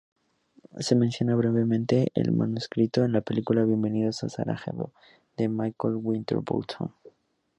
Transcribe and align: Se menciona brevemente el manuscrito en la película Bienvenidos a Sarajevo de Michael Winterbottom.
Se 0.79 0.95
menciona 0.95 1.35
brevemente 1.35 2.11
el 2.15 2.31
manuscrito 2.31 3.03
en 3.05 3.11
la 3.11 3.21
película 3.21 3.63
Bienvenidos 3.65 4.23
a 4.23 4.29
Sarajevo 4.29 4.93
de 5.37 5.47
Michael 5.47 5.93
Winterbottom. 6.01 6.89